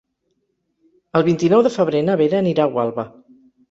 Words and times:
El 1.21 1.27
vint-i-nou 1.29 1.63
de 1.69 1.75
febrer 1.79 2.05
na 2.11 2.19
Vera 2.25 2.43
anirà 2.43 2.69
a 2.69 2.77
Gualba. 2.77 3.11